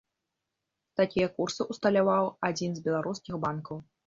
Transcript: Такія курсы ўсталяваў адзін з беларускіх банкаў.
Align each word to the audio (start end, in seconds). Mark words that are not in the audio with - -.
Такія 1.01 1.27
курсы 1.35 1.67
ўсталяваў 1.75 2.31
адзін 2.51 2.71
з 2.79 2.85
беларускіх 2.89 3.41
банкаў. 3.47 3.77